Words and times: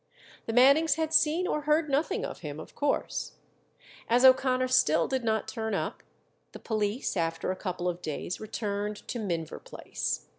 The 0.47 0.53
Mannings 0.53 0.95
had 0.95 1.13
seen 1.13 1.45
or 1.45 1.61
heard 1.61 1.87
nothing 1.87 2.25
of 2.25 2.39
him, 2.39 2.59
of 2.59 2.73
course. 2.73 3.33
As 4.09 4.25
O'Connor 4.25 4.69
still 4.69 5.07
did 5.07 5.23
not 5.23 5.47
turn 5.47 5.75
up, 5.75 6.01
the 6.53 6.59
police 6.59 7.15
after 7.15 7.51
a 7.51 7.55
couple 7.55 7.87
of 7.87 8.01
days 8.01 8.39
returned 8.39 9.07
to 9.09 9.19
Minver 9.19 9.63
Place. 9.63 10.25